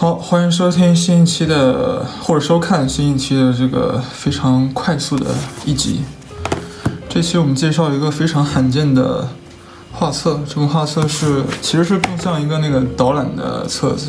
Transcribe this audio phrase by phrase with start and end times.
[0.00, 5.26] 好，欢迎收听新一期的，或者收看新一期的这个非常快速的
[5.66, 6.00] 一集。
[7.06, 9.28] 这期我们介绍一个非常罕见的
[9.92, 14.06] 画册，这个画册是其实是更像一个那个导览的册子，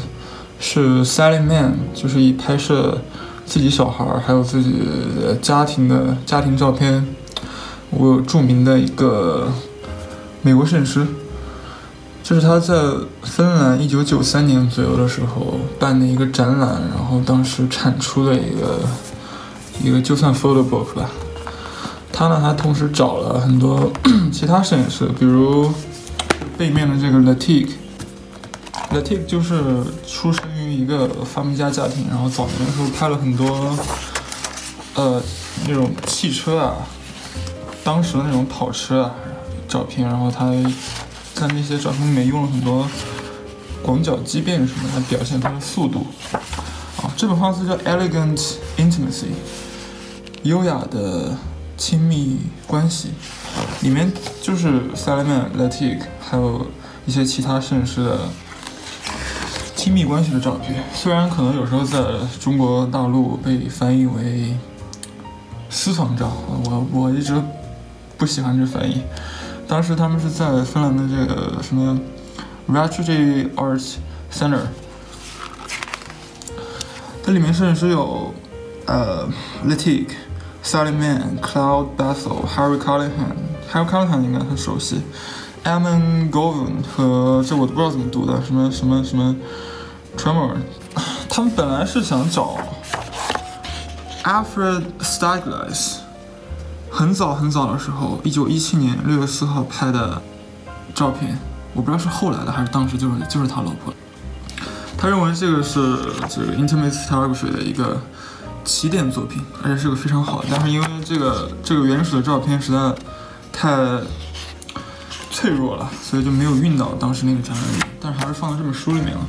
[0.62, 3.02] 是 Sally Man，就是以拍摄
[3.46, 4.76] 自己小孩儿还有自己
[5.42, 7.06] 家庭的家庭照片，
[7.90, 9.50] 我有著名的一个
[10.42, 11.06] 美国摄影师。
[12.24, 12.76] 这是他在
[13.24, 18.80] 芬兰一九九三年左右的时候办的一个展览，然后当时产出的一个
[19.84, 21.10] 一个就算 photo book 吧。
[22.14, 23.92] 他呢还同时找了很多
[24.32, 25.70] 其他摄影师，比如
[26.58, 33.76] 背面的这个 Latik，Latik 就是出生于一个发明家家庭，然后早年的时候拍了很多
[34.94, 35.22] 呃
[35.68, 36.76] 那种汽车啊，
[37.84, 39.12] 当时的那种跑车啊
[39.68, 40.54] 照片，然后他。
[41.42, 42.88] 在那些照片里面用了很多
[43.82, 46.06] 广角畸变什么来表现它的速度。
[47.02, 48.40] 啊，这本画册叫《Elegant
[48.78, 49.24] Intimacy》，
[50.44, 51.36] 优雅的
[51.76, 53.14] 亲密关系。
[53.82, 56.68] 里面就是 Salman Latik 还有
[57.08, 58.20] 一些其他摄影师的
[59.76, 60.84] 亲密关系的照片。
[60.94, 61.98] 虽然可能有时候在
[62.40, 64.56] 中国大陆被翻译为
[65.72, 67.42] 私房照，我我一直
[68.16, 69.02] 不喜欢这翻译。
[69.72, 71.98] 当时他们是在芬兰的这个什么
[72.68, 73.96] Ratchet Art
[74.30, 74.60] Center，
[77.26, 78.34] 它里面摄影师有
[78.86, 79.30] 呃
[79.66, 80.08] Litik、
[80.62, 85.02] Sally Mann、Cloud Bethel、Harry Callahan，Harry Callahan 应该很熟悉
[85.64, 89.34] ，Eamon Govan 和这我都不知道怎么读的，什么什么什么
[90.18, 90.58] Tremor，
[91.30, 92.58] 他们本来是想找
[94.26, 96.01] Alfred Stiglitz。
[97.02, 100.22] 很早很早的时候，一九一七年六月四号拍的
[100.94, 101.36] 照片，
[101.74, 103.92] 我不知道是后来的还是当时就是就是他老婆。
[105.00, 105.98] 他认为这个是
[106.30, 108.00] 这个 intimate photography 的一个
[108.64, 110.48] 起点作品，而且是个非常好的。
[110.52, 112.94] 但是因为这个这个原始的照片实在
[113.52, 113.76] 太
[115.32, 117.84] 脆弱了，所以就没有运到当时那个展览里。
[118.00, 119.22] 但是还是放在这本书里面了。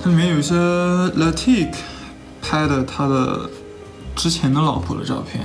[0.00, 1.74] 它里面有一些 Latik
[2.40, 3.50] 拍的他的。
[4.20, 5.42] 之前的老婆的照片，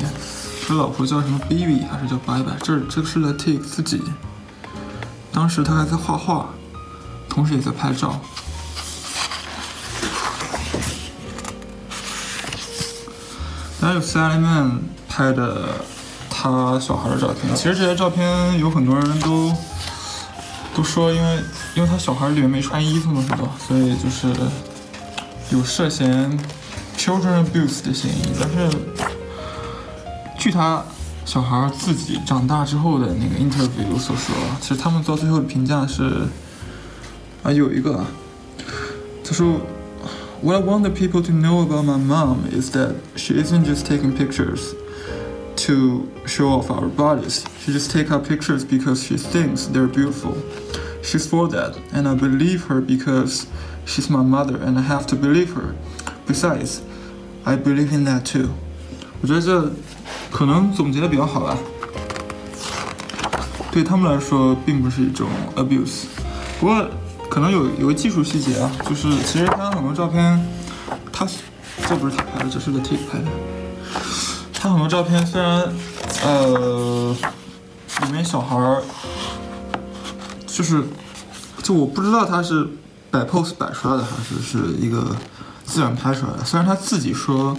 [0.68, 2.52] 他老婆叫什么 Baby 还是叫白白？
[2.62, 4.02] 这这个是来 take 自己，
[5.32, 6.48] 当时他还在画画，
[7.30, 8.20] 同时也在拍照。
[13.80, 15.70] 还有 Sally Man 拍的
[16.30, 17.56] 他小孩的照片。
[17.56, 19.54] 其实这些照片有很多人都
[20.76, 21.40] 都说，因为
[21.76, 23.50] 因为他小孩里面没穿衣服嘛，是吧？
[23.70, 24.28] 所以就是
[25.50, 26.38] 有涉嫌。
[27.05, 28.79] Children abuse 的嫌疑，但是
[30.39, 30.85] 据他
[31.25, 36.29] 小孩自己长大之后的那个 interview 所说，其实他们到最后的评价是
[37.43, 38.05] 啊，有一个
[39.25, 39.61] 他说，
[40.43, 44.17] What I want the people to know about my mom is that she isn't just taking
[44.17, 44.75] pictures
[45.67, 47.45] to show off our bodies.
[47.63, 50.35] She just take our pictures because she thinks they're beautiful.
[51.03, 53.47] She's for that, and I believe her because
[53.85, 55.75] she's my mother, and I have to believe her.
[56.27, 56.81] Besides,
[57.46, 58.50] I believe in that too。
[59.22, 59.72] 我觉得这
[60.32, 61.58] 可能总结的比较好吧。
[63.72, 66.06] 对他们来说，并不是一种 abuse。
[66.60, 66.88] 不过
[67.30, 70.44] 可能有有个技术细节啊，就是其实他很多照片，
[71.12, 71.28] 他
[71.88, 73.26] 这不是他拍的，这是个 take 拍的。
[74.54, 75.72] 他很多照片虽然
[76.24, 77.16] 呃
[78.02, 78.82] 里面小孩儿
[80.48, 80.84] 就是
[81.62, 82.68] 就我不知道他是
[83.12, 85.16] 摆 pose 摆出来的，还是是一个。
[85.76, 87.54] 自然拍出来的，虽然他自己说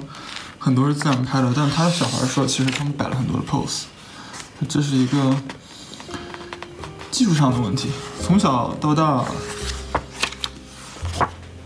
[0.59, 3.83] 很多是自然拍的，但是他的小孩说其实他们摆了很多的 pose，
[4.67, 5.37] 这是一个
[7.11, 7.91] 技术上的问题。
[8.23, 9.23] 从小到大，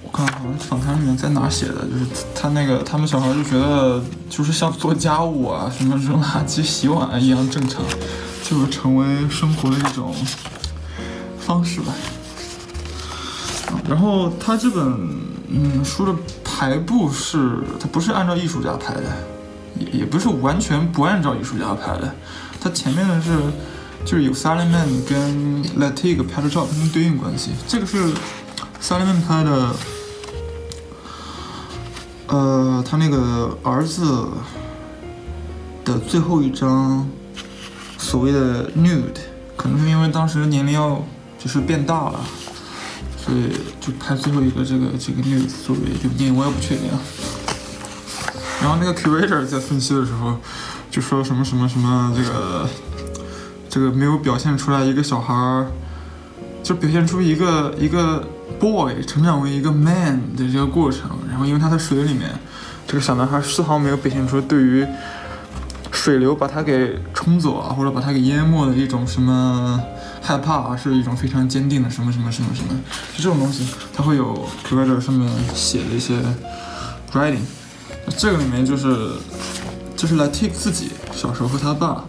[0.03, 7.81] 我看好像访谈里面在哪写的，就是他那个他们小孩就觉得就是像做家务啊，什么扔垃圾、洗碗一样正常，
[8.43, 10.12] 就成为生活的一种
[11.39, 11.94] 方式吧。
[13.89, 15.30] 然后他这本。
[15.53, 16.15] 嗯，书的
[16.60, 19.04] 排布是，它不是按照艺术家排的，
[19.78, 22.15] 也也不是完全不按照艺术家排的。
[22.60, 23.30] 它前面的是，
[24.04, 27.53] 就是有 s a l i m a n 跟 Latig 拍的照片对应关系。
[27.66, 28.12] 这个是
[28.78, 29.74] s a l i m a n 拍的，
[32.27, 34.28] 呃，他那个儿子
[35.83, 37.09] 的最后一张
[37.97, 39.16] 所谓的 nude，
[39.57, 41.03] 可能是因为当时年龄要
[41.39, 42.21] 就是变大了。
[43.16, 43.51] 所以
[43.98, 46.89] 拍最后一个这个这个 news 作为留念，我也不确定。
[48.60, 50.39] 然后那个 curator 在分析的时候
[50.91, 52.69] 就说什么什么什么这个
[53.69, 55.66] 这个没有表现出来一个小孩儿，
[56.63, 58.27] 就表现出一个一个
[58.59, 61.10] boy 成长为一个 man 的这个过程。
[61.28, 62.28] 然后因为他在水里面，
[62.86, 64.86] 这个小男孩丝毫没有表现出对于
[66.00, 69.78] 水流把它给冲走啊，或者把它给淹没的一种什么
[70.22, 72.70] 害怕啊，是一种非常坚定的什么什么什么什么，
[73.14, 76.14] 就这种东西，它会有 curator 上面写的一些
[77.12, 77.42] writing。
[78.16, 79.10] 这个里面就是
[79.94, 82.02] 就是来 take 自己小时候和他爸，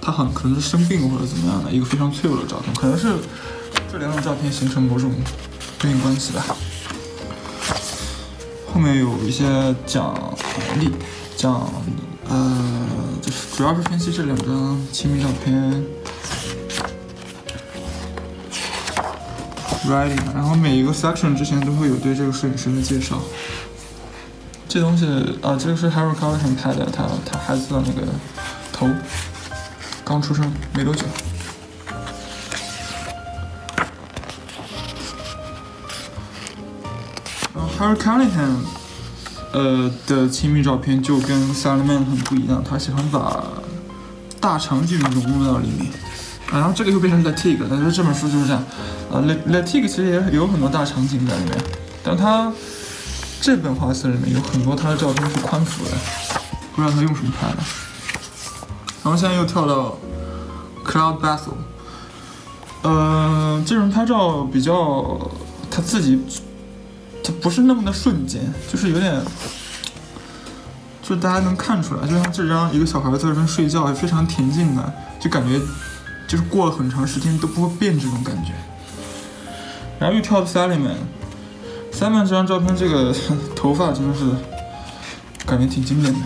[0.00, 3.08] 他很可能是生病或者怎么样的一个非常脆弱的照片，可能是
[3.92, 5.12] 这两种照片形成某种
[5.78, 6.42] 对应关系吧。
[8.72, 9.44] 后面有一些
[9.84, 10.14] 讲
[10.80, 10.90] 例，
[11.36, 11.70] 讲
[12.28, 12.78] 呃，
[13.22, 15.84] 就是主要是分析这两张亲密照片
[19.86, 23.20] writing，然后每一个 section 之前都会有对这个摄影师的介绍。
[24.68, 25.06] 这东西
[25.42, 28.08] 啊，这个是 Harry Callahan 拍的，他他孩子的那个
[28.72, 28.88] 头
[30.04, 31.04] 刚出生没多久。
[37.54, 38.56] 然后，Harry Callahan
[39.52, 43.44] 呃的亲密照片就跟 Salman 很不一样，他喜欢把
[44.40, 45.88] 大场景融入到里面。
[46.50, 48.64] 然后这个又变成 Latik，但是这本书就是这样。
[49.10, 51.58] 呃，Lat Latik 其实也有很多大场景在里面，
[52.02, 52.52] 但他。
[53.44, 55.90] 这本画册里面有很多他的照片是宽幅的，
[56.76, 57.56] 不知道他用什么拍的。
[59.02, 59.98] 然后现在又跳到
[60.86, 61.56] Cloud Battle，
[62.82, 65.28] 呃，这人拍照比较
[65.68, 66.22] 他自己，
[67.22, 68.40] 他不是那么的瞬间，
[68.70, 69.22] 就是有点，
[71.02, 75.60] 就大家能看出来，就像这张一个小孩在这边睡觉，非常恬静的，就感觉
[76.26, 78.52] 就是过了很长时间都不会变这种感觉。
[79.98, 80.96] 然后又跳到 Sally 里面。
[81.94, 83.14] 三曼这张照片，这个
[83.54, 84.24] 头发真的是
[85.44, 86.20] 感觉挺经典的。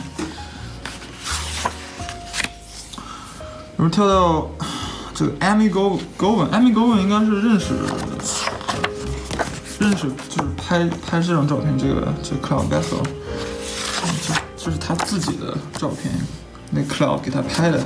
[3.77, 4.49] 然后跳到
[5.13, 7.75] 这个 Amy Go Govan，Amy Govan 应该是认识
[9.79, 13.05] 认识，就是拍拍这张照片，这个这 Cloud Bethel，
[14.27, 16.13] 这这是他自己的照片，
[16.71, 17.85] 那 Cloud 给他拍的，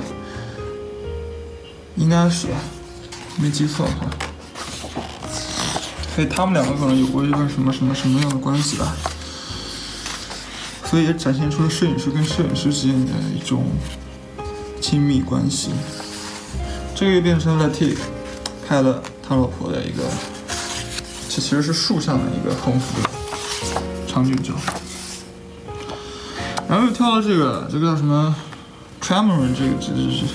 [1.95, 2.53] 应该是吧，
[3.37, 4.07] 没记错的话。
[6.15, 8.95] 所以他们两个可能有过一段什么什么什么样的关系吧，
[10.85, 13.65] 所以也展现出了摄影师跟摄影师之间的一种
[14.81, 15.69] 亲密关系。
[16.93, 17.97] 这个又变成了 T
[18.67, 20.03] 拍了他老婆的一个，
[21.33, 22.99] 这其实是树上的一个横幅
[24.05, 24.53] 场景照。
[26.67, 28.35] 然后又跳到这个，这个叫什么
[28.99, 30.27] t r a m o r 这个这这这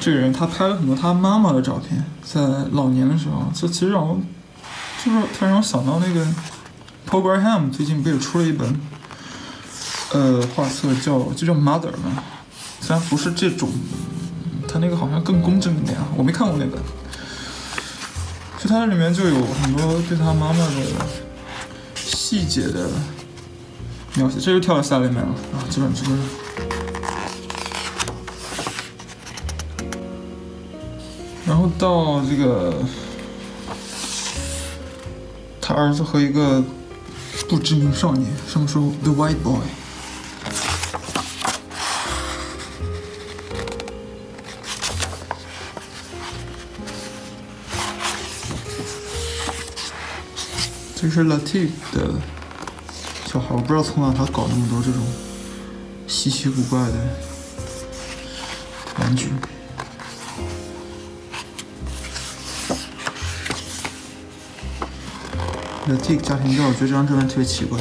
[0.00, 2.40] 这个人，他拍了很多他妈妈的照片，在
[2.72, 4.20] 老年的时候，这其实让我。
[5.02, 6.26] 就是突然让我想到那个
[7.08, 8.78] Paul Graham 最近不也出了一本
[10.12, 12.22] 呃画册，叫就叫 Mother 嘛，
[12.80, 13.70] 虽然不是这种，
[14.68, 16.78] 他那个好像更公正一点啊，我没看过那本，
[18.70, 20.74] 它里面就有很多对他妈妈的
[21.96, 22.88] 细节的
[24.14, 26.16] 描写，这就跳到下里面了啊，基本这本，
[31.44, 32.72] 然后到这个。
[35.60, 36.62] 他儿子和一个
[37.48, 39.58] 不知名少年，上面说 The White Boy。
[51.00, 52.12] 这是 Latif 的
[53.24, 55.02] 小孩，我不知道从哪他搞那么多这种
[56.06, 56.94] 稀奇古怪的
[58.98, 59.30] 玩具。
[65.86, 67.80] 这个家庭照，我觉得这张照片特别奇怪。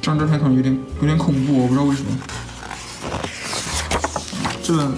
[0.00, 2.18] 这张照片可能有点有点恐怖，我不知道为什么。
[4.62, 4.90] 这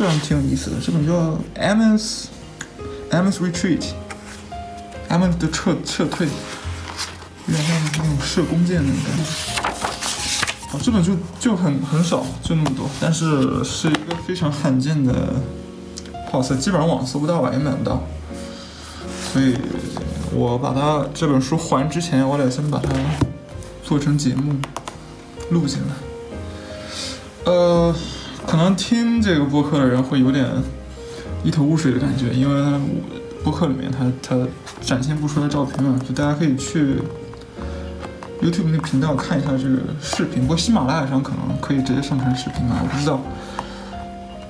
[0.00, 1.12] 这这张挺有意思的，这本叫
[1.60, 2.24] 《Amos
[3.10, 3.82] Amos Retreat》
[5.10, 6.26] ，Amos 的撤撤退，
[7.46, 9.22] 有点像那种射弓箭那种感觉。
[10.72, 15.34] 啊，这本就就很很少，就那么多，但是是一个非常罕见的。
[16.30, 18.02] 画册基本上网搜不到吧，也买不到，
[19.30, 19.54] 所以
[20.32, 22.88] 我把它这本书还之前，我得先把它
[23.84, 24.54] 做成节目
[25.50, 27.52] 录进来。
[27.52, 27.94] 呃，
[28.50, 30.44] 可能听这个播客的人会有点
[31.44, 32.80] 一头雾水的感觉，因为
[33.44, 34.36] 播客里面它它
[34.80, 36.96] 展现不出来照片嘛，就大家可以去
[38.42, 43.20] YouTube 那个频道看一下这个视频，不过喜马拉雅上可能可以直接上传视频吧，我不知道。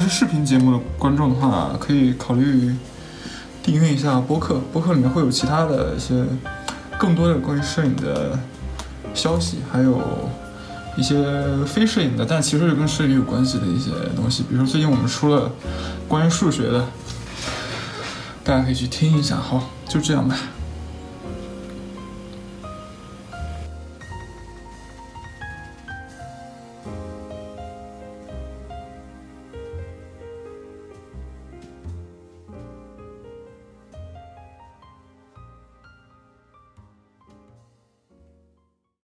[0.01, 2.75] 是视频节目的观众的话，可以考虑
[3.63, 4.59] 订阅一下播客。
[4.73, 6.25] 播客里面会有其他的一些
[6.99, 8.39] 更多的关于摄影的
[9.13, 10.01] 消息，还有
[10.97, 11.15] 一些
[11.67, 14.43] 非摄影的，但其实是跟摄影有关系的一些东西。
[14.43, 15.51] 比如说最近我们出了
[16.07, 16.87] 关于数学的，
[18.45, 19.37] 大家可以去听一下。
[19.37, 20.37] 好，就这样吧。